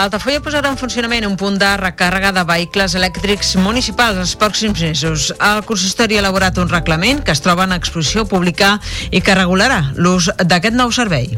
[0.00, 5.26] Altafulla posarà en funcionament un punt de recàrrega de vehicles elèctrics municipals els pròxims mesos.
[5.36, 8.78] El consistori ha elaborat un reglament que es troba en exposició pública
[9.10, 11.28] i que regularà l'ús d'aquest nou servei.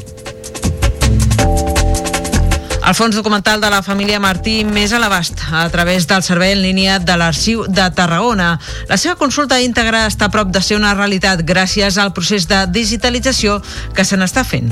[2.82, 6.62] El fons documental de la família Martí més a l'abast a través del servei en
[6.62, 8.60] línia de l'Arxiu de Tarragona.
[8.86, 12.62] La seva consulta íntegra està a prop de ser una realitat gràcies al procés de
[12.70, 13.58] digitalització
[13.94, 14.70] que se n'està fent.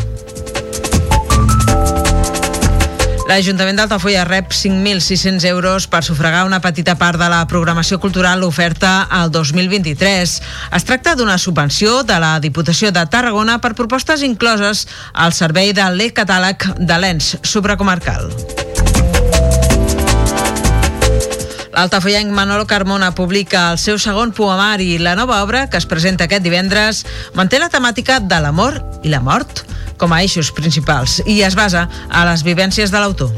[3.31, 9.05] L'Ajuntament d'Altafulla rep 5.600 euros per sufragar una petita part de la programació cultural oferta
[9.07, 10.33] al 2023.
[10.75, 15.87] Es tracta d'una subvenció de la Diputació de Tarragona per propostes incloses al servei de
[15.95, 18.33] l'e-catàleg de l'ENS supracomarcal.
[21.71, 24.97] L'altafollenc Manolo Carmona publica el seu segon poemari.
[24.99, 27.07] La nova obra, que es presenta aquest divendres,
[27.39, 29.70] manté la temàtica de l'amor i la mort
[30.01, 33.31] com a eixos principals i es basa a les vivències de l'autor.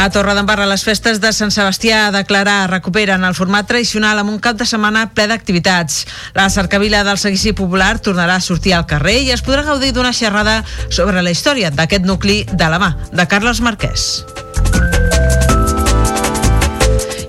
[0.00, 4.38] A Torredembarra, les festes de Sant Sebastià a declarar recuperen el format tradicional amb un
[4.40, 6.06] cap de setmana ple d'activitats.
[6.32, 10.16] La cercavila del seguici popular tornarà a sortir al carrer i es podrà gaudir d'una
[10.16, 14.08] xerrada sobre la història d'aquest nucli de la mà de Carles Marquès.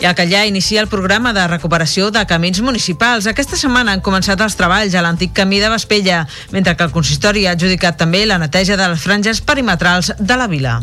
[0.01, 3.27] I el Catllà inicia el programa de recuperació de camins municipals.
[3.29, 7.45] Aquesta setmana han començat els treballs a l'antic camí de Vespella, mentre que el consistori
[7.45, 10.79] ha adjudicat també la neteja de les franges perimetrals de la vila.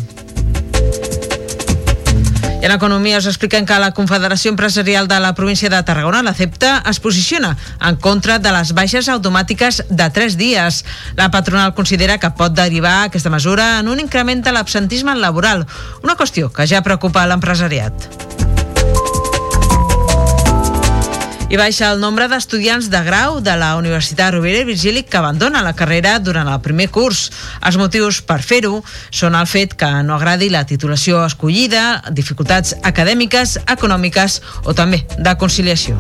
[2.63, 6.35] I en economia us expliquen que la Confederació Empresarial de la província de Tarragona, la
[6.35, 10.85] CEPTA, es posiciona en contra de les baixes automàtiques de 3 dies.
[11.19, 15.67] La patronal considera que pot derivar aquesta mesura en un increment de l'absentisme laboral,
[16.07, 18.38] una qüestió que ja preocupa l'empresariat.
[21.49, 25.63] I baixa el nombre d'estudiants de grau de la Universitat Rovira i Virgili que abandona
[25.65, 27.29] la carrera durant el primer curs.
[27.65, 33.59] Els motius per fer-ho són el fet que no agradi la titulació escollida, dificultats acadèmiques,
[33.65, 35.97] econòmiques o també de conciliació.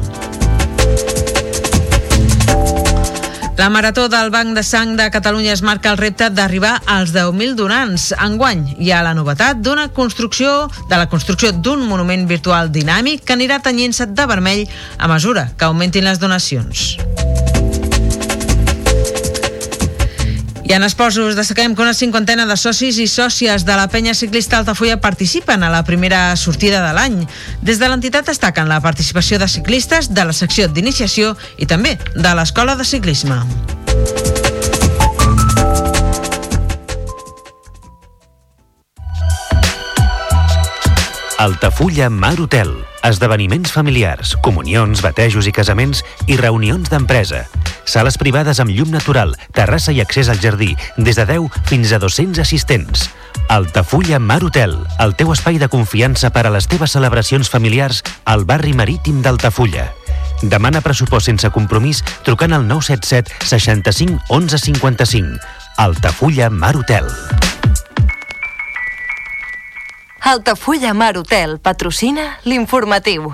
[3.58, 7.56] La Marató del Banc de Sang de Catalunya es marca el repte d'arribar als 10.000
[7.58, 8.12] donants.
[8.14, 13.34] Enguany hi ha la novetat d'una construcció de la construcció d'un monument virtual dinàmic que
[13.34, 16.92] anirà tenyint-se de vermell a mesura que augmentin les donacions.
[20.68, 24.58] I en esports destaquem que una cinquantena de socis i sòcies de la penya ciclista
[24.58, 27.22] Altafulla participen a la primera sortida de l'any.
[27.64, 32.34] Des de l'entitat destaquen la participació de ciclistes de la secció d'iniciació i també de
[32.36, 33.40] l'escola de ciclisme.
[41.38, 42.74] Altafulla Mar Hotel.
[43.08, 47.46] Esdeveniments familiars, comunions, batejos i casaments i reunions d'empresa.
[47.88, 51.98] Sales privades amb llum natural, terrassa i accés al jardí, des de 10 fins a
[51.98, 53.08] 200 assistents.
[53.48, 58.44] Altafulla Mar Hotel, el teu espai de confiança per a les teves celebracions familiars al
[58.44, 59.88] barri marítim d'Altafulla.
[60.42, 65.40] Demana pressupost sense compromís trucant al 977 65 11 55.
[65.80, 67.08] Altafulla Mar Hotel.
[70.20, 73.32] Altafulla Mar Hotel patrocina l'informatiu.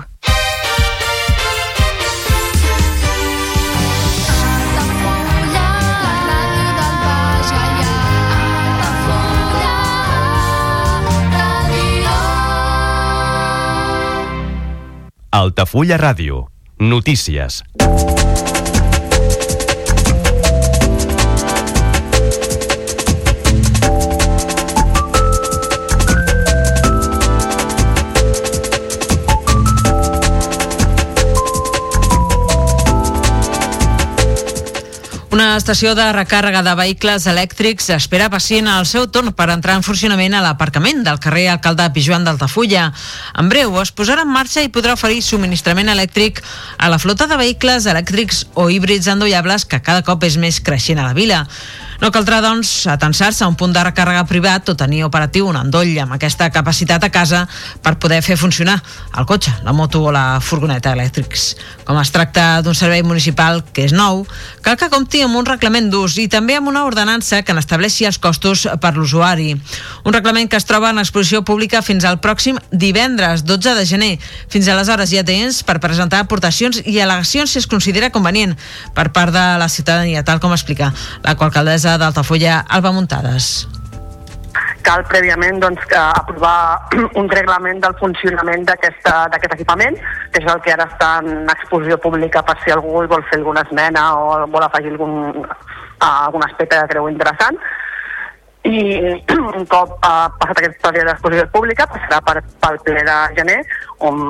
[15.35, 16.47] Altafulla Ràdio.
[16.79, 17.61] Notícies.
[35.35, 39.83] Una estació de recàrrega de vehicles elèctrics espera pacient al seu torn per entrar en
[39.83, 42.85] funcionament a l'aparcament del carrer Alcalde Pijuan d'Altafulla.
[43.35, 46.39] En breu es posarà en marxa i podrà oferir subministrament elèctric
[46.79, 51.03] a la flota de vehicles elèctrics o híbrids endollables que cada cop és més creixent
[51.03, 51.43] a la vila.
[51.99, 55.93] No caldrà, doncs, atensar-se a un punt de recàrrega privat o tenir operatiu un endoll
[55.99, 57.45] amb aquesta capacitat a casa
[57.83, 58.81] per poder fer funcionar
[59.19, 61.55] el cotxe, la moto o la furgoneta elèctrics.
[61.85, 64.23] Com es tracta d'un servei municipal que és nou,
[64.65, 68.17] cal que compti amb un reglament d'ús i també amb una ordenança que n'estableixi els
[68.21, 69.53] costos per l'usuari.
[70.03, 74.11] Un reglament que es troba en exposició pública fins al pròxim divendres, 12 de gener.
[74.49, 78.57] Fins aleshores hi ha temps per presentar aportacions i al·legacions si es considera convenient
[78.97, 80.91] per part de la ciutadania, tal com explica
[81.23, 83.67] la alcaldessa d'Altafulla, Alba Muntades
[84.85, 86.57] cal prèviament doncs, aprovar
[87.21, 89.97] un reglament del funcionament d'aquest equipament,
[90.31, 93.65] que és el que ara està en exposició pública per si algú vol fer alguna
[93.65, 95.41] esmena o vol afegir algun,
[95.99, 97.57] algun aspecte que creu interessant.
[98.65, 98.77] I
[99.59, 103.59] un cop uh, passat aquest període d'exposició pública passarà per, pel ple de gener
[104.05, 104.23] on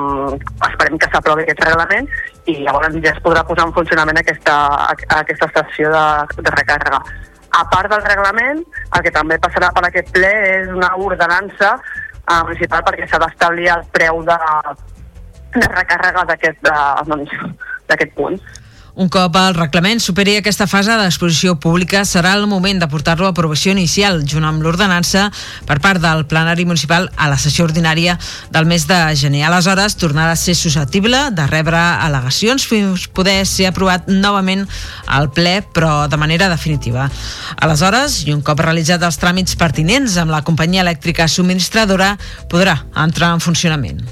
[0.68, 2.10] esperem que s'aprovi aquest reglament
[2.44, 4.58] i llavors ja es podrà posar en funcionament aquesta,
[5.22, 6.04] aquesta estació de,
[6.36, 7.00] de recàrrega
[7.56, 8.60] a part del reglament,
[8.96, 13.70] el que també passarà per aquest ple és una ordenança uh, municipal perquè s'ha d'establir
[13.72, 14.38] el preu de,
[15.56, 16.70] de recàrrega d'aquest
[17.08, 17.34] doncs,
[18.16, 18.40] punt.
[18.96, 23.34] Un cop el reglament superi aquesta fase d'exposició pública, serà el moment de portar-lo a
[23.34, 25.26] aprovació inicial, junt amb l'ordenança,
[25.68, 28.16] per part del plenari municipal a la sessió ordinària
[28.56, 29.44] del mes de gener.
[29.44, 34.64] Aleshores, tornarà a ser susceptible de rebre al·legacions fins poder ser aprovat novament
[35.04, 37.10] al ple, però de manera definitiva.
[37.60, 42.14] Aleshores, i un cop realitzat els tràmits pertinents amb la companyia elèctrica subministradora,
[42.48, 44.06] podrà entrar en funcionament.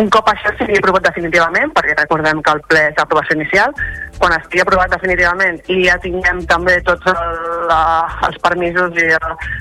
[0.00, 3.74] Un cop això sigui aprovat definitivament, perquè recordem que el ple és d'aprovació inicial,
[4.16, 7.20] quan estigui aprovat definitivament i ja tinguem també tots el,
[7.68, 7.82] la,
[8.28, 8.96] els permisos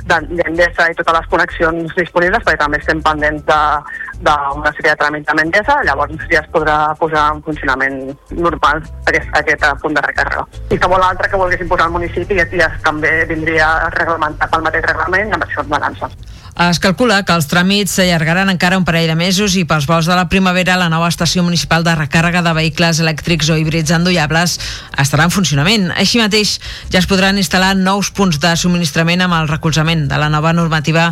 [0.08, 5.36] d'Endesa i totes les connexions disponibles, perquè també estem pendents d'una sèrie de tràmits de
[5.42, 8.00] Mendesa, llavors ja es podrà posar en funcionament
[8.32, 8.80] normal
[9.12, 10.46] aquest, aquest punt de recàrrega.
[10.70, 14.88] I qualsevol altre que volguessin posar al municipi ja, ja també vindria reglamentat pel mateix
[14.94, 16.08] reglament amb això balança.
[16.52, 20.16] Es calcula que els tràmits s'allargaran encara un parell de mesos i pels vols de
[20.18, 24.58] la primavera la nova estació municipal de recàrrega de vehicles elèctrics o híbrids endollables
[25.00, 25.88] estarà en funcionament.
[25.96, 26.58] Així mateix
[26.92, 31.08] ja es podran instal·lar nous punts de subministrament amb el recolzament de la nova normativa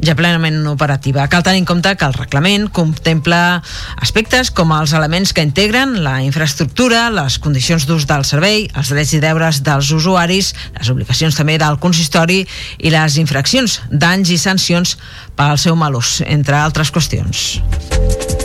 [0.00, 1.28] ja plenament operativa.
[1.28, 3.60] Cal tenir en compte que el reglament contempla
[4.00, 9.14] aspectes com els elements que integren la infraestructura, les condicions d'ús del servei, els drets
[9.14, 12.40] i deures dels usuaris, les obligacions també del consistori
[12.78, 14.87] i les infraccions, danys i sancions
[15.38, 18.37] pel seu mal ús, entre altres qüestions.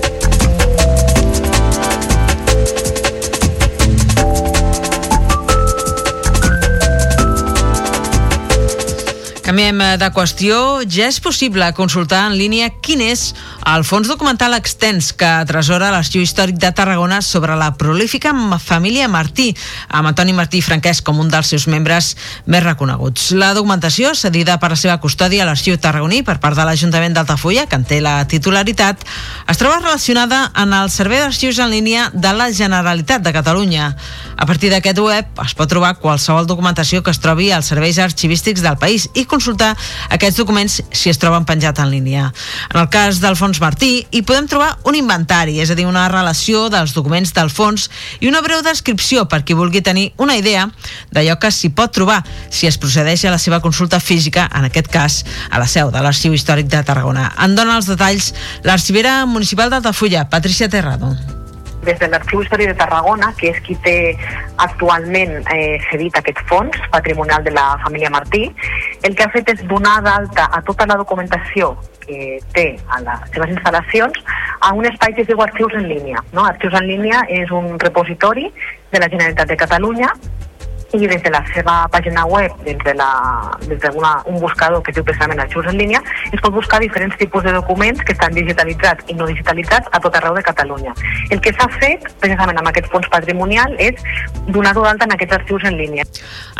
[9.53, 10.55] Canviem eh, de qüestió.
[10.89, 13.35] Ja és possible consultar en línia quin és
[13.69, 19.51] el fons documental extens que atresora l'Arxiu Històric de Tarragona sobre la prolífica família Martí,
[19.93, 22.15] amb Antoni Martí Franquès com un dels seus membres
[22.49, 23.27] més reconeguts.
[23.37, 27.67] La documentació, cedida per la seva custòdia a l'Arxiu Tarragoní per part de l'Ajuntament d'Altafulla,
[27.69, 29.05] que en té la titularitat,
[29.45, 33.93] es troba relacionada en el Servei d'Arxius en línia de la Generalitat de Catalunya.
[34.33, 38.65] A partir d'aquest web es pot trobar qualsevol documentació que es trobi als serveis arxivístics
[38.65, 39.42] del país i consultar
[40.09, 42.31] aquests documents si es troben penjats en línia.
[42.73, 46.07] En el cas del fons Martí, hi podem trobar un inventari, és a dir, una
[46.11, 50.67] relació dels documents del fons i una breu descripció per qui vulgui tenir una idea
[51.11, 54.91] d'allò que s'hi pot trobar si es procedeix a la seva consulta física, en aquest
[54.93, 57.31] cas a la seu de l'Arxiu Històric de Tarragona.
[57.43, 58.33] En dona els detalls
[58.63, 61.15] l'arxivera municipal d'Altafulla, Patricia Terrado
[61.83, 63.95] des de l'Arxiu Històric de Tarragona, que és qui té
[64.63, 68.45] actualment eh, cedit aquest fons patrimonial de la família Martí,
[69.03, 71.73] el que ha fet és donar d'alta a tota la documentació
[72.03, 74.23] que té a les seves instal·lacions
[74.61, 76.23] a un espai que es diu Arxius en línia.
[76.33, 76.45] No?
[76.45, 78.49] Arxius en línia és un repositori
[78.91, 80.11] de la Generalitat de Catalunya
[80.93, 83.09] i des de la seva pàgina web, des de, la,
[83.65, 87.17] des de una, un buscador que diu precisament Arxius en línia, es pot buscar diferents
[87.17, 90.93] tipus de documents que estan digitalitzats i no digitalitzats a tot arreu de Catalunya.
[91.33, 93.97] El que s'ha fet, precisament amb aquest fons patrimonial, és
[94.53, 96.05] donar-ho d'alta en aquests arxius en línia.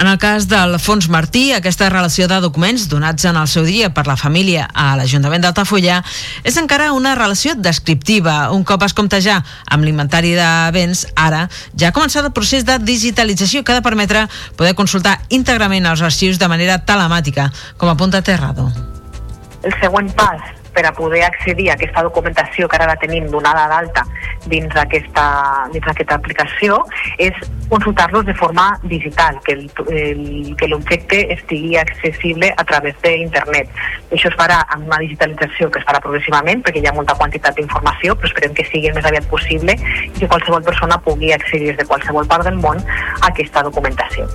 [0.02, 3.92] En el cas del fons Martí, aquesta relació de documents donats en el seu dia
[3.94, 6.02] per la família a l'Ajuntament d'Altafulla
[6.44, 8.50] és encara una relació descriptiva.
[8.56, 11.46] Un cop es compta ja amb l'inventari de béns, ara
[11.78, 14.23] ja ha començat el procés de digitalització que ha de permetre
[14.58, 18.70] poder consultar íntegrament els arxius de manera telemàtica, com apunta Terrado.
[19.64, 23.68] El següent pas per a poder accedir a aquesta documentació que ara la tenim donada
[23.72, 24.04] d'alta
[24.50, 25.26] dins d'aquesta
[25.74, 26.82] dins aplicació
[27.18, 27.34] és
[27.70, 33.70] consultar-los de forma digital, que l'objecte estigui accessible a través d'internet.
[34.12, 37.58] Això es farà amb una digitalització que es farà progressivament perquè hi ha molta quantitat
[37.58, 41.72] d'informació, però esperem que sigui el més aviat possible i que qualsevol persona pugui accedir
[41.72, 44.28] des de qualsevol part del món a aquesta documentació.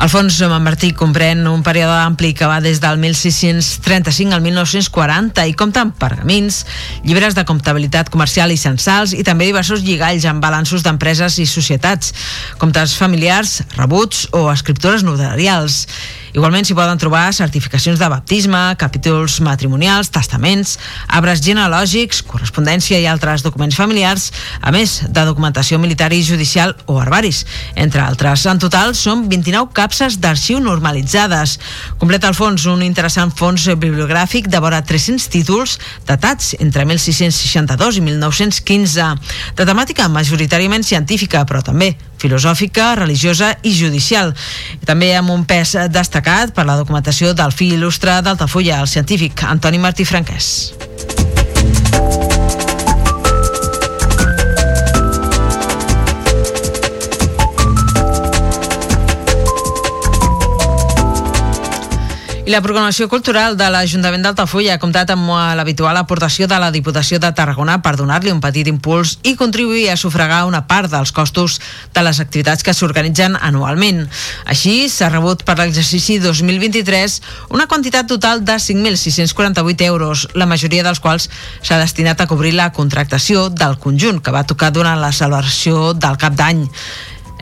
[0.00, 5.52] El fons Martí comprèn un període ampli que va des del 1635 al 1940 i
[5.52, 6.62] compta amb pergamins,
[7.04, 12.14] llibres de comptabilitat comercial i censals i també diversos lligalls amb balanços d'empreses i societats,
[12.56, 15.84] comptes familiars, rebuts o escriptures notarials.
[16.30, 20.76] Igualment s'hi poden trobar certificacions de baptisme, capítols matrimonials, testaments,
[21.10, 24.28] arbres genealògics, correspondència i altres documents familiars,
[24.62, 27.42] a més de documentació militar i judicial o herbaris,
[27.74, 28.46] entre altres.
[28.46, 31.56] En total són 29 capses d'arxiu normalitzades.
[31.98, 38.04] Completa el fons un interessant fons bibliogràfic de vora 300 títols datats entre 1662 i
[38.06, 39.08] 1915,
[39.58, 44.30] de temàtica majoritàriament científica, però també filosòfica, religiosa i judicial.
[44.86, 49.82] També amb un pes destacat per la documentació del fill il·lustre d'Altafulla, el científic Antoni
[49.82, 50.70] Martí Franquès.
[62.50, 67.20] I la programació cultural de l'Ajuntament d'Altafulla ha comptat amb l'habitual aportació de la Diputació
[67.22, 71.60] de Tarragona per donar-li un petit impuls i contribuir a sufragar una part dels costos
[71.94, 74.02] de les activitats que s'organitzen anualment.
[74.50, 77.20] Així, s'ha rebut per l'exercici 2023
[77.54, 81.30] una quantitat total de 5.648 euros, la majoria dels quals
[81.62, 86.18] s'ha destinat a cobrir la contractació del conjunt que va tocar durant la celebració del
[86.18, 86.66] cap d'any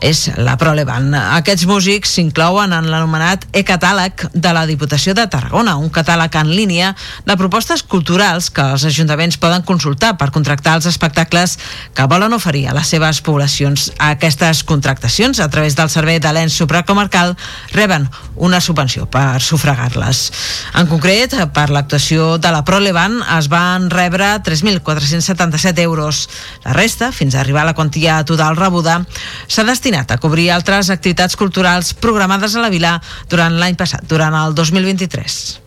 [0.01, 1.11] és la Prolevan.
[1.13, 6.93] Aquests músics s'inclouen en l'anomenat e-catàleg de la Diputació de Tarragona, un catàleg en línia
[7.27, 11.57] de propostes culturals que els ajuntaments poden consultar per contractar els espectacles
[11.93, 13.89] que volen oferir a les seves poblacions.
[13.99, 17.35] Aquestes contractacions, a través del servei de l'ENS supracomarcal,
[17.75, 20.23] reben una subvenció per sufragar-les.
[20.79, 26.27] En concret, per l'actuació de la Prolevan es van rebre 3.477 euros.
[26.63, 29.01] La resta, fins a arribar a la quantia total rebuda,
[29.47, 34.05] s'ha destinat destinat a cobrir altres activitats culturals programades a la vila durant l'any passat,
[34.05, 35.59] durant el 2023.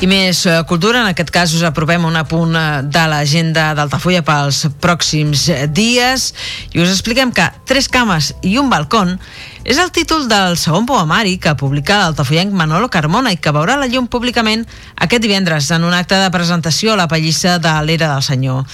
[0.00, 4.20] I més eh, cultura, en aquest cas us aprovem un apunt eh, de l'agenda d'Altafulla
[4.24, 6.30] pels pròxims dies
[6.72, 9.16] i us expliquem que Tres cames i un balcón
[9.64, 13.86] és el títol del segon poemari que publica l'altafollenc Manolo Carmona i que veurà la
[13.88, 14.66] llum públicament
[15.00, 18.66] aquest divendres en un acte de presentació a la pallissa de l'Era del Senyor.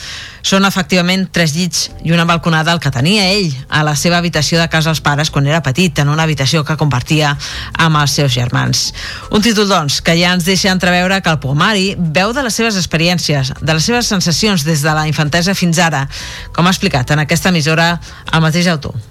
[0.43, 4.59] Són efectivament tres llits i una balconada el que tenia ell a la seva habitació
[4.59, 7.37] de casa als pares quan era petit, en una habitació que compartia
[7.79, 8.89] amb els seus germans.
[9.31, 12.81] Un títol, doncs, que ja ens deixa entreveure que el poemari veu de les seves
[12.81, 16.09] experiències, de les seves sensacions des de la infantesa fins ara,
[16.51, 17.93] com ha explicat en aquesta emissora
[18.33, 19.10] el mateix autor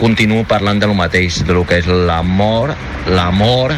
[0.00, 2.74] continuo parlant de lo mateix, de lo que és l'amor,
[3.10, 3.74] l'amor,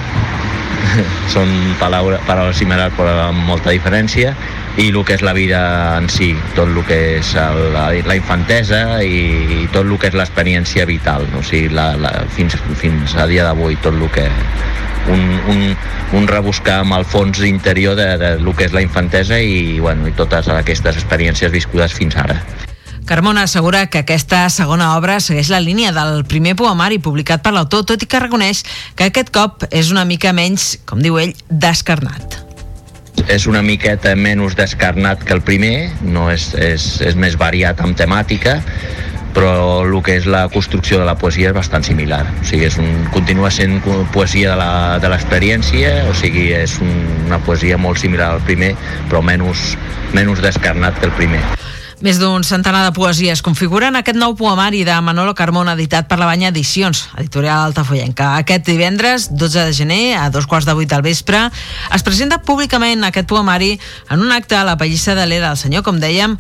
[1.35, 4.35] són paraules, paraules similars però amb molta diferència,
[4.77, 5.61] i el que és la vida
[5.99, 9.21] en si, tot el que és la, la infantesa i,
[9.63, 11.45] i tot el que és l'experiència vital, no?
[11.45, 14.27] o sigui, la, la, fins, fins a dia d'avui tot el que
[15.15, 15.65] un, un,
[16.19, 20.09] un rebuscar amb el fons interior de, de lo que és la infantesa i, bueno,
[20.09, 22.41] i totes aquestes experiències viscudes fins ara.
[23.05, 27.85] Carmona assegura que aquesta segona obra segueix la línia del primer poemari publicat per l'autor,
[27.85, 28.65] tot i que reconeix
[28.97, 32.41] que aquest cop és una mica menys, com diu ell, descarnat
[33.31, 37.97] és una miqueta menys descarnat que el primer, no és, és, és més variat amb
[37.97, 38.59] temàtica,
[39.35, 42.23] però el que és la construcció de la poesia és bastant similar.
[42.41, 43.81] O sigui, és un, continua sent
[44.15, 44.55] poesia
[45.03, 46.93] de l'experiència, o sigui, és un,
[47.27, 48.75] una poesia molt similar al primer,
[49.11, 49.75] però menys,
[50.15, 51.43] menys descarnat que el primer.
[52.05, 56.27] Més d'un centenar de poesies configuren aquest nou poemari de Manolo Carmona editat per la
[56.29, 58.35] Banya Edicions, editorial altafollenca.
[58.43, 61.41] Aquest divendres, 12 de gener, a dos quarts de vuit del vespre,
[61.97, 63.79] es presenta públicament aquest poemari
[64.13, 66.37] en un acte a la Pallissa de l'Era del Senyor, com dèiem,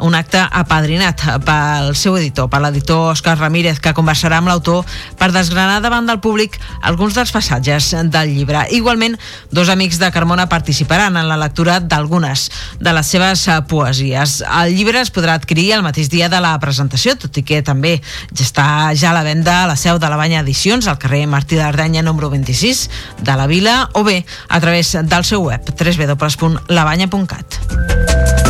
[0.00, 4.84] un acte apadrinat pel seu editor, per l'editor Òscar Ramírez, que conversarà amb l'autor
[5.18, 8.66] per desgranar davant del públic alguns dels passatges del llibre.
[8.74, 9.18] Igualment,
[9.50, 12.50] dos amics de Carmona participaran en la lectura d'algunes
[12.80, 14.42] de les seves poesies.
[14.62, 17.98] El llibre es podrà adquirir el mateix dia de la presentació, tot i que també
[18.32, 21.26] ja està ja a la venda a la seu de la Banya Edicions, al carrer
[21.26, 22.88] Martí d'Ardenya número 26
[23.22, 28.47] de la Vila, o bé a través del seu web www.labanya.cat.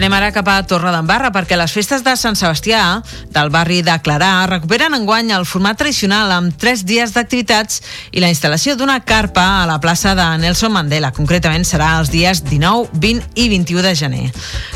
[0.00, 3.02] anem ara cap a Torredembarra perquè les festes de Sant Sebastià
[3.34, 7.82] del barri de Clarà recuperen enguany el format tradicional amb tres dies d'activitats
[8.16, 11.12] i la instal·lació d'una carpa a la plaça de Nelson Mandela.
[11.12, 14.24] Concretament serà els dies 19, 20 i 21 de gener.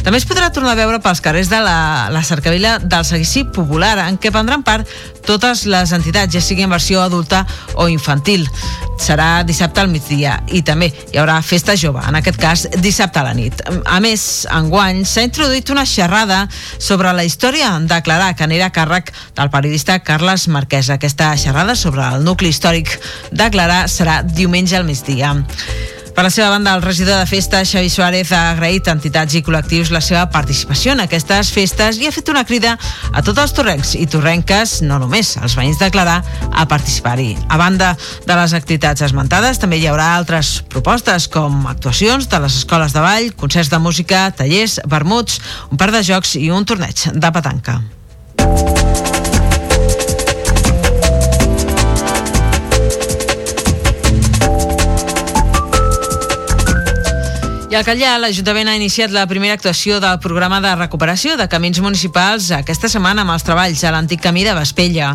[0.04, 1.78] També es podrà tornar a veure pels carrers de la,
[2.12, 4.84] la cercavila del Seguici Popular en què prendran part
[5.24, 7.46] totes les entitats, ja sigui en versió adulta
[7.80, 8.44] o infantil.
[9.00, 13.24] Serà dissabte al migdia i també hi haurà festa jove, en aquest cas dissabte a
[13.26, 13.64] la nit.
[13.88, 16.40] A més, enguany s'ha introduït una xerrada
[16.82, 20.90] sobre la història de Clarà, que anirà a càrrec del periodista Carles Marquès.
[20.90, 22.96] Aquesta xerrada sobre el nucli històric
[23.30, 25.36] de Clarà serà diumenge al migdia.
[26.14, 29.40] Per la seva banda, el regidor de festa, Xavi Suárez, ha agraït a entitats i
[29.42, 32.76] col·lectius la seva participació en aquestes festes i ha fet una crida
[33.10, 36.20] a tots els torrencs i torrenques, no només els veïns de Clarà,
[36.54, 37.32] a participar-hi.
[37.50, 42.60] A banda de les activitats esmentades, també hi haurà altres propostes com actuacions de les
[42.62, 45.42] escoles de ball, concerts de música, tallers, vermuts,
[45.74, 47.80] un parc de jocs i un torneig de petanca.
[57.74, 61.80] I al Catllà, l'Ajuntament ha iniciat la primera actuació del programa de recuperació de camins
[61.82, 65.08] municipals aquesta setmana amb els treballs a l'antic camí de Vespella.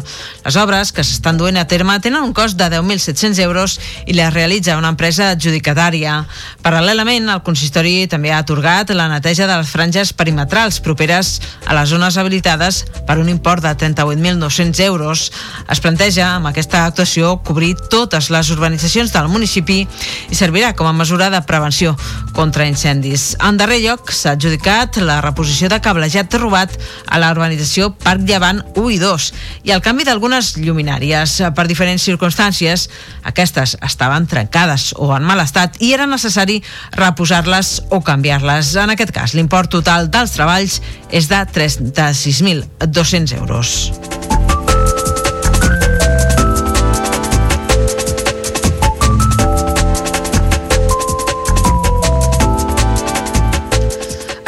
[0.43, 4.33] Les obres que s'estan duent a terme tenen un cost de 10.700 euros i les
[4.33, 6.17] realitza una empresa adjudicatària.
[6.59, 11.31] Paral·lelament, el consistori també ha atorgat la neteja de les franges perimetrals properes
[11.63, 15.29] a les zones habilitades per un import de 38.900 euros.
[15.71, 19.85] Es planteja amb aquesta actuació cobrir totes les urbanitzacions del municipi
[20.27, 21.95] i servirà com a mesura de prevenció
[22.35, 23.35] contra incendis.
[23.45, 26.73] En darrer lloc, s'ha adjudicat la reposició de cablejat robat
[27.07, 29.27] a la urbanització Parc Llevant 1 i 2
[29.69, 31.37] i el canvi d'algunes lluminàries.
[31.55, 32.87] Per diferents circumstàncies,
[33.23, 36.59] aquestes estaven trencades o en mal estat i era necessari
[36.97, 38.75] reposar-les o canviar-les.
[38.75, 44.58] En aquest cas, l'import total dels treballs és de 36.200 euros.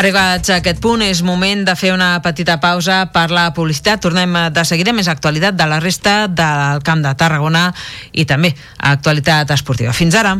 [0.01, 4.01] Arribats a aquest punt, és moment de fer una petita pausa per la publicitat.
[4.01, 7.67] Tornem de seguida més actualitat de la resta del Camp de Tarragona
[8.09, 8.55] i també
[8.95, 9.93] actualitat esportiva.
[9.93, 10.39] Fins ara.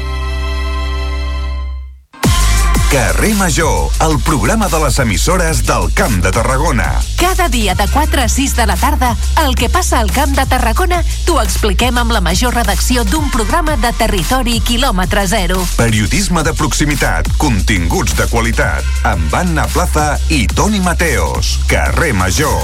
[2.91, 6.99] Carrer Major, el programa de les emissores del Camp de Tarragona.
[7.17, 10.45] Cada dia de 4 a 6 de la tarda, el que passa al Camp de
[10.45, 15.63] Tarragona t'ho expliquem amb la major redacció d'un programa de territori quilòmetre zero.
[15.77, 21.61] Periodisme de proximitat, continguts de qualitat, amb Anna Plaza i Toni Mateos.
[21.71, 22.59] Carrer Major.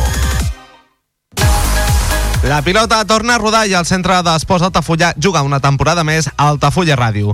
[2.44, 6.52] La pilota torna a rodar i el centre d'esports Altafulla juga una temporada més a
[6.52, 7.34] Altafulla Ràdio.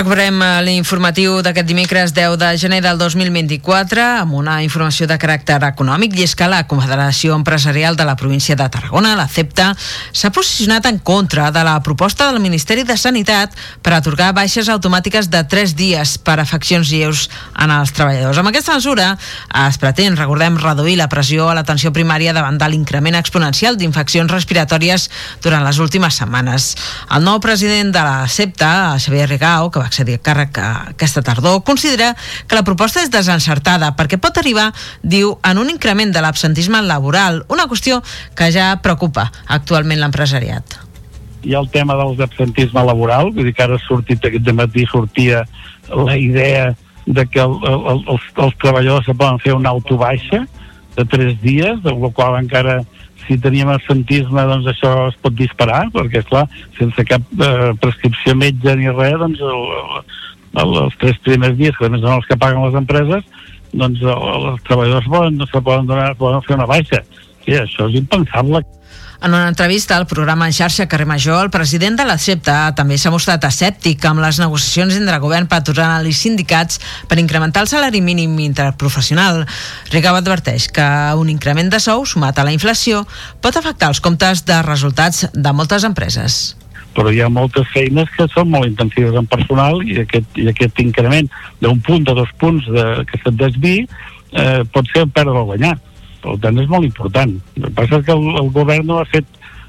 [0.00, 5.58] Recuperem eh, l'informatiu d'aquest dimecres 10 de gener del 2024 amb una informació de caràcter
[5.66, 10.30] econòmic i és que la Confederació Empresarial de la província de Tarragona, la CEPTA, s'ha
[10.32, 13.52] posicionat en contra de la proposta del Ministeri de Sanitat
[13.84, 17.26] per atorgar baixes automàtiques de 3 dies per afeccions lleus
[17.60, 18.40] en els treballadors.
[18.40, 19.10] Amb aquesta mesura
[19.66, 25.10] es pretén, recordem, reduir la pressió a l'atenció primària davant de l'increment exponencial d'infeccions respiratòries
[25.44, 26.72] durant les últimes setmanes.
[27.12, 31.64] El nou president de la CEPTA, Xavier Rigau, que va accedir a càrrec aquesta tardor,
[31.66, 32.14] considera
[32.46, 34.70] que la proposta és desencertada perquè pot arribar,
[35.02, 38.00] diu, en un increment de l'absentisme laboral, una qüestió
[38.38, 40.78] que ja preocupa actualment l'empresariat.
[41.42, 44.86] Hi ha el tema del absentisme laboral, vull dir que ara ha sortit aquest matí
[44.88, 45.42] sortia
[45.90, 46.70] la idea
[47.06, 50.44] de que el, el, els, els treballadors se poden fer una autobaixa
[50.96, 52.80] de tres dies, de la qual encara
[53.30, 58.74] si teníem absentisme doncs això es pot disparar perquè clar, sense cap eh, prescripció metge
[58.74, 59.62] ni res doncs el,
[60.58, 63.22] el, els tres primers dies que a més són els que paguen les empreses
[63.70, 66.98] doncs el, els treballadors poden, no se poden, donar, poden fer una baixa.
[67.44, 68.64] Sí, això és impensable
[69.22, 72.96] en una entrevista al programa en xarxa Carrer Major, el president de la CEPTA també
[72.98, 78.00] s'ha mostrat escèptic amb les negociacions entre govern, patronal i sindicats per incrementar el salari
[78.00, 79.44] mínim interprofessional.
[79.92, 80.86] Rigau adverteix que
[81.20, 83.04] un increment de sou sumat a la inflació
[83.44, 86.40] pot afectar els comptes de resultats de moltes empreses
[86.90, 90.80] però hi ha moltes feines que són molt intensives en personal i aquest, i aquest
[90.82, 91.28] increment
[91.62, 95.76] d'un punt o dos punts de, que se't desvi eh, pot ser perdre o guanyar
[96.22, 97.36] per tant, és molt important.
[97.56, 99.26] El que passa és que el, el govern no ha fet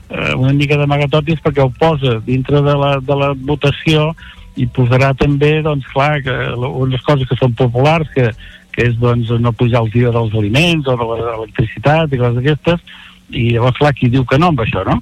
[0.09, 4.11] eh, una mica d'amagatotis perquè ho posa dintre de la, de la votació
[4.59, 8.31] i posarà també, doncs, clar, que unes coses que són populars, que,
[8.75, 12.83] que és, doncs, no pujar el dia dels aliments o de l'electricitat i coses d'aquestes,
[13.31, 14.99] i llavors, clar, qui diu que no amb això, no?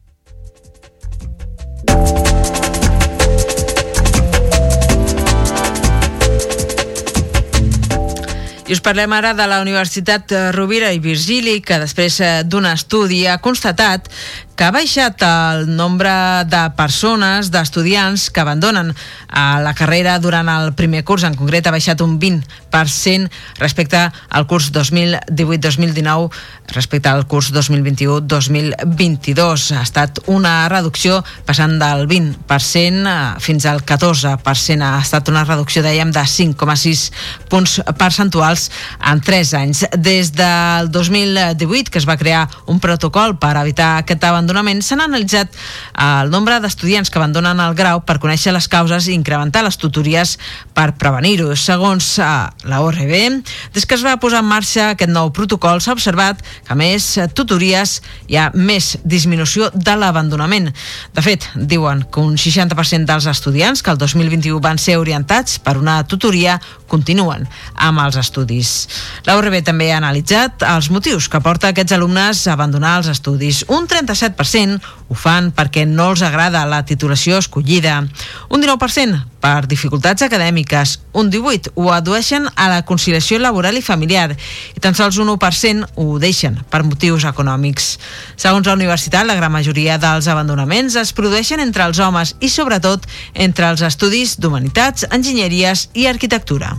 [8.69, 13.23] I us parlem ara de la Universitat Rovira i Virgili, que després eh, d'un estudi
[13.25, 14.05] ha constatat
[14.59, 16.11] que ha baixat el nombre
[16.51, 18.91] de persones, d'estudiants que abandonen
[19.31, 21.23] a la carrera durant el primer curs.
[21.23, 26.27] En concret, ha baixat un 20% respecte al curs 2018-2019
[26.75, 29.71] respecte al curs 2021-2022.
[29.77, 34.83] Ha estat una reducció passant del 20% fins al 14%.
[34.83, 37.11] Ha estat una reducció, dèiem, de 5,6
[37.49, 39.87] punts percentuals en 3 anys.
[39.95, 45.03] Des del 2018, que es va crear un protocol per evitar aquest abandonament l'abandonament s'han
[45.03, 49.61] analitzat eh, el nombre d'estudiants que abandonen el grau per conèixer les causes i incrementar
[49.63, 50.37] les tutories
[50.73, 51.53] per prevenir-ho.
[51.55, 52.25] Segons eh,
[52.65, 53.13] la ORB,
[53.75, 57.99] des que es va posar en marxa aquest nou protocol s'ha observat que més tutories
[58.27, 60.71] hi ha més disminució de l'abandonament.
[61.13, 65.77] De fet, diuen que un 60% dels estudiants que el 2021 van ser orientats per
[65.77, 66.57] una tutoria
[66.89, 67.45] continuen
[67.77, 68.73] amb els estudis.
[69.27, 73.61] La URB també ha analitzat els motius que porta aquests alumnes a abandonar els estudis.
[73.69, 77.99] Un 37% ho fan perquè no els agrada la titulació escollida,
[78.49, 84.31] un 19% per dificultats acadèmiques, un 18% ho adueixen a la conciliació laboral i familiar
[84.31, 87.97] i tan sols un 1% ho deixen per motius econòmics.
[88.35, 93.07] Segons la universitat, la gran majoria dels abandonaments es produeixen entre els homes i sobretot
[93.33, 96.77] entre els estudis d'humanitats, enginyeries i arquitectura.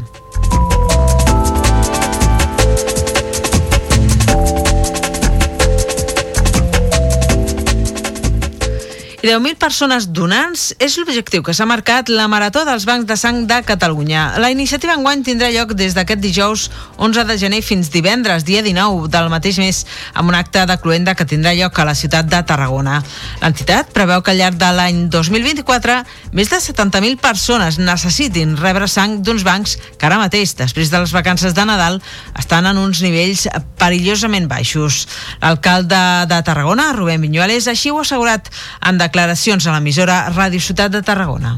[9.23, 13.43] I 10.000 persones donants és l'objectiu que s'ha marcat la Marató dels Bancs de Sang
[13.45, 14.39] de Catalunya.
[14.41, 19.11] La iniciativa enguany tindrà lloc des d'aquest dijous 11 de gener fins divendres, dia 19
[19.13, 19.83] del mateix mes,
[20.15, 23.03] amb un acte de cluenda que tindrà lloc a la ciutat de Tarragona.
[23.43, 25.99] L'entitat preveu que al llarg de l'any 2024
[26.33, 31.13] més de 70.000 persones necessitin rebre sang d'uns bancs que ara mateix, després de les
[31.13, 32.01] vacances de Nadal,
[32.41, 33.45] estan en uns nivells
[33.77, 35.05] perillosament baixos.
[35.45, 36.01] L'alcalde
[36.33, 38.49] de Tarragona, Rubén Viñuales, així ho ha assegurat
[38.81, 41.57] en declaracions a l'emissora Ràdio Ciutat de Tarragona.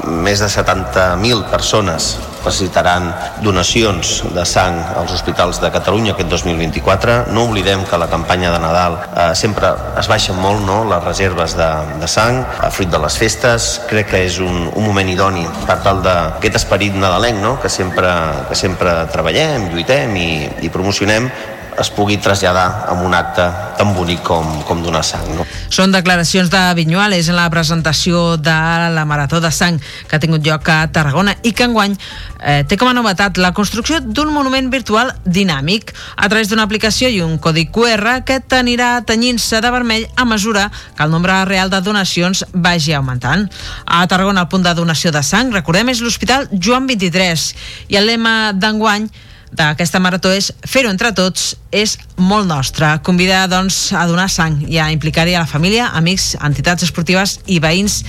[0.00, 3.10] Més de 70.000 persones necessitaran
[3.44, 7.16] donacions de sang als hospitals de Catalunya aquest 2024.
[7.36, 11.54] No oblidem que la campanya de Nadal eh, sempre es baixen molt no, les reserves
[11.58, 11.68] de,
[12.00, 13.68] de sang a fruit de les festes.
[13.92, 18.10] Crec que és un, un moment idoni per tal d'aquest esperit nadalenc no, que, sempre,
[18.48, 20.30] que sempre treballem, lluitem i,
[20.64, 21.28] i promocionem
[21.78, 23.44] es pugui traslladar amb un acte
[23.78, 25.26] tan bonic com, com donar sang.
[25.36, 25.46] No?
[25.72, 28.56] Són declaracions de Vinyuales en la presentació de
[28.94, 29.78] la Marató de Sang
[30.08, 33.52] que ha tingut lloc a Tarragona i que enguany eh, té com a novetat la
[33.56, 38.92] construcció d'un monument virtual dinàmic a través d'una aplicació i un codi QR que t'anirà
[39.06, 43.48] tenyint-se de vermell a mesura que el nombre real de donacions vagi augmentant.
[43.86, 47.50] A Tarragona el punt de donació de sang, recordem, és l'Hospital Joan 23
[47.90, 49.08] i el lema d'enguany
[49.56, 52.88] d'aquesta marató és fer-ho entre tots és molt nostre.
[53.06, 57.60] Convida doncs, a donar sang i a implicar-hi a la família, amics, entitats esportives i
[57.62, 58.00] veïns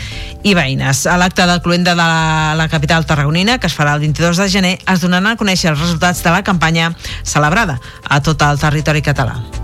[0.43, 1.05] i veïnes.
[1.07, 4.49] A l'acte del cluenda de la, la capital tarragonina, que es farà el 22 de
[4.49, 9.05] gener, es donaran a conèixer els resultats de la campanya celebrada a tot el territori
[9.05, 9.60] català.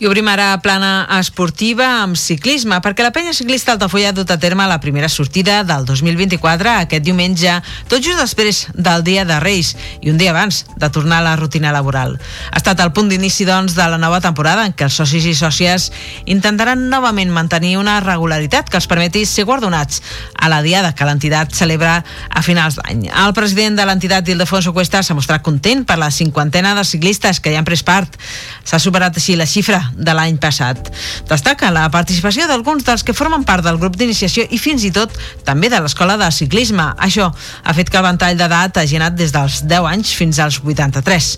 [0.00, 4.38] I obrim ara plana esportiva amb ciclisme, perquè la penya ciclista Altafulla ha dut a
[4.40, 9.74] terme la primera sortida del 2024 aquest diumenge, tot just després del dia de Reis
[10.00, 12.14] i un dia abans de tornar a la rutina laboral.
[12.48, 15.34] Ha estat el punt d'inici, doncs, de la nova temporada en què els socis i
[15.36, 15.90] sòcies
[16.24, 20.00] intentaran novament mantenir una regularitat que els permeti ser guardonats
[20.32, 21.98] a la diada que l'entitat celebra
[22.30, 23.10] a finals d'any.
[23.26, 27.52] El president de l'entitat, Ildefonso Cuesta, s'ha mostrat content per la cinquantena de ciclistes que
[27.52, 28.16] hi han pres part.
[28.64, 30.90] S'ha superat així la xifra de l'any passat.
[31.28, 35.14] Destaca la participació d'alguns dels que formen part del grup d'iniciació i fins i tot
[35.46, 36.90] també de l'escola de ciclisme.
[36.98, 40.60] Això ha fet que el ventall d'edat hagi anat des dels 10 anys fins als
[40.64, 41.30] 83.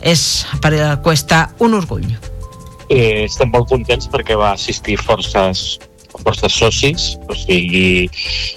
[0.00, 0.72] És per
[1.04, 2.08] Cuesta un orgull.
[2.90, 5.78] Eh, estem molt contents perquè va assistir forces
[6.22, 8.08] forces socis, o sigui,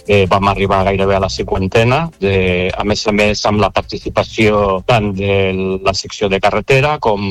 [0.08, 4.82] eh, vam arribar gairebé a la cinquantena, de, a més a més amb la participació
[4.88, 7.23] tant de la secció de carretera com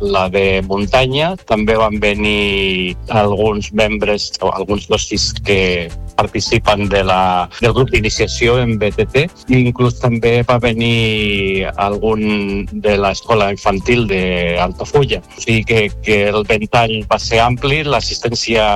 [0.00, 1.34] la de muntanya.
[1.48, 5.90] També van venir alguns membres, o alguns socis que
[6.20, 12.96] participen de la, del grup d'iniciació en BTT i inclús també va venir algun de
[13.00, 15.22] l'escola infantil d'Altafulla.
[15.36, 18.66] O sigui que, que el ventall va ser ampli, l'assistència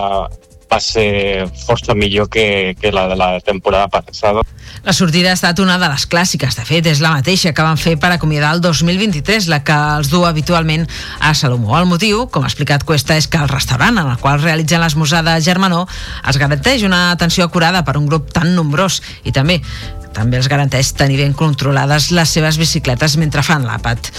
[0.75, 4.43] va ser força millor que, que la de la temporada passada.
[4.85, 7.79] La sortida ha estat una de les clàssiques, de fet, és la mateixa que van
[7.81, 10.87] fer per acomiadar el 2023, la que els du habitualment
[11.21, 11.77] a Salomó.
[11.79, 15.23] El motiu, com ha explicat Cuesta, és que el restaurant en el qual realitzen l'esmorzar
[15.27, 15.85] de Germanó
[16.29, 19.61] es garanteix una atenció acurada per un grup tan nombrós i també
[20.15, 24.11] també els garanteix tenir ben controlades les seves bicicletes mentre fan l'àpat.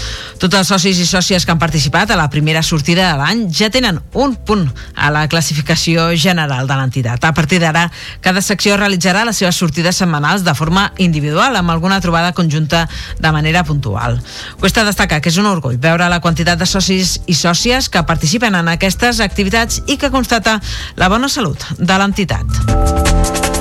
[0.42, 3.70] Tots els socis i sòcies que han participat a la primera sortida de l'any ja
[3.72, 7.24] tenen un punt a la classificació general de l'entitat.
[7.24, 7.86] A partir d'ara,
[8.20, 12.86] cada secció realitzarà les seves sortides setmanals de forma individual, amb alguna trobada conjunta
[13.18, 14.20] de manera puntual.
[14.60, 18.54] Cuesta destacar que és un orgull veure la quantitat de socis i sòcies que participen
[18.54, 20.60] en aquestes activitats i que constata
[20.96, 23.55] la bona salut de l'entitat.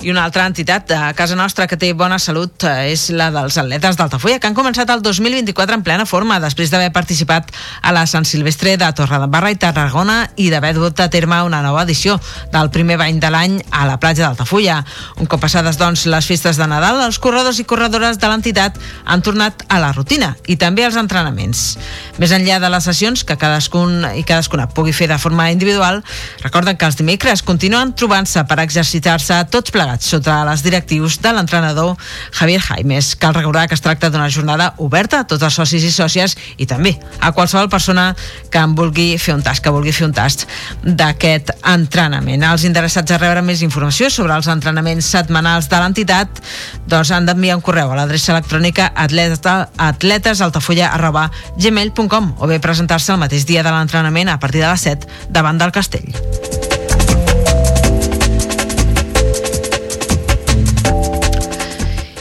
[0.00, 3.58] I una altra entitat de casa nostra que té bona salut eh, és la dels
[3.60, 7.50] atletes d'Altafulla, que han començat el 2024 en plena forma, després d'haver participat
[7.84, 11.82] a la Sant Silvestre de Torredembarra i Tarragona i d'haver dut a terme una nova
[11.84, 12.16] edició
[12.54, 14.78] del primer bany de l'any a la platja d'Altafulla.
[15.20, 19.20] Un cop passades, doncs, les festes de Nadal, els corredors i corredores de l'entitat han
[19.20, 21.76] tornat a la rutina i també als entrenaments.
[22.16, 26.00] Més enllà de les sessions que cadascun i cadascuna pugui fer de forma individual,
[26.40, 31.32] recorden que els dimecres continuen trobant-se per exercitar-se tots plegats plegats sota les directius de
[31.32, 31.96] l'entrenador
[32.32, 33.16] Javier Jaimes.
[33.16, 36.66] Cal recordar que es tracta d'una jornada oberta a tots els socis i sòcies i
[36.66, 38.14] també a qualsevol persona
[38.50, 40.46] que en vulgui fer un tast, que vulgui fer un tast
[40.84, 42.42] d'aquest entrenament.
[42.42, 46.42] Els interessats a rebre més informació sobre els entrenaments setmanals de l'entitat
[46.86, 53.12] doncs han d'enviar un correu a l'adreça electrònica atleta, atletesaltafulla arroba gmail.com o bé presentar-se
[53.12, 56.78] el mateix dia de l'entrenament a partir de les 7 davant del castell.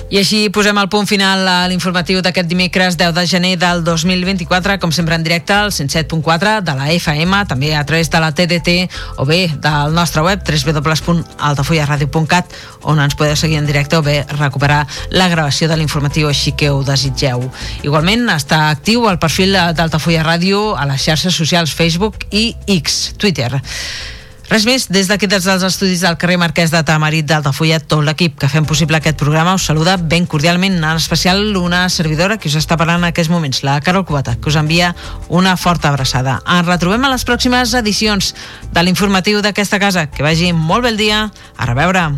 [0.09, 4.79] I així posem el punt final a l'informatiu d'aquest dimecres 10 de gener del 2024,
[4.81, 8.89] com sempre en directe al 107.4 de la FM, també a través de la TDT
[9.21, 12.57] o bé del nostre web www.altafullaradio.cat
[12.89, 16.73] on ens podeu seguir en directe o bé recuperar la gravació de l'informatiu així que
[16.73, 17.45] ho desitgeu.
[17.85, 23.61] Igualment està actiu el perfil d'Altafulla Ràdio a les xarxes socials Facebook i X, Twitter.
[24.49, 28.39] Res més, des d'aquí des dels estudis del carrer Marquès de Tamarit d'Altafulla, tot l'equip
[28.41, 32.57] que fem possible aquest programa us saluda ben cordialment, en especial una servidora que us
[32.57, 34.95] està parlant en aquests moments, la Carol Cubata, que us envia
[35.29, 36.39] una forta abraçada.
[36.49, 38.33] Ens retrobem a les pròximes edicions
[38.73, 40.09] de l'informatiu d'aquesta casa.
[40.09, 41.23] Que vagi molt bé el dia.
[41.29, 42.09] A reveure.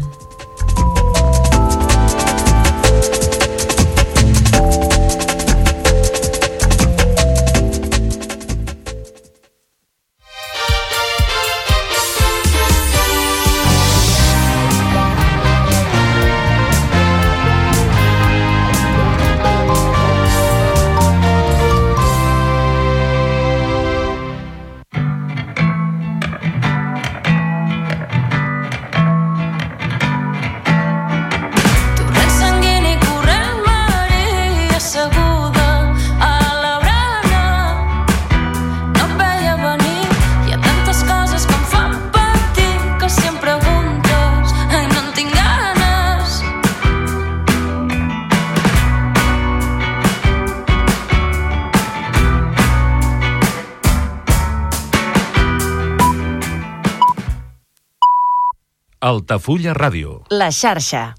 [59.41, 60.19] Altafulla Ràdio.
[60.29, 61.15] La xarxa.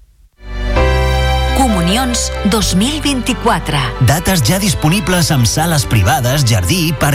[1.57, 3.81] Comunions 2024.
[4.07, 7.11] Dates ja disponibles amb sales privades, jardí, parc